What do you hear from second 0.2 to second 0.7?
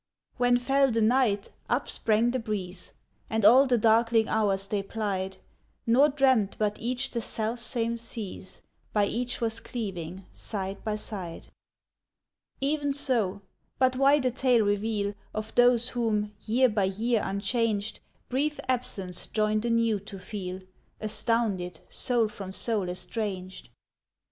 When